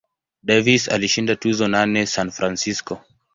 Davis 0.43 0.89
alishinda 0.89 1.35
tuzo 1.35 1.67
nane 1.67 2.05
San 2.13 2.31
Francisco. 2.31 3.01